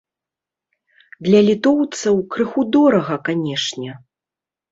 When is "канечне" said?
3.27-3.91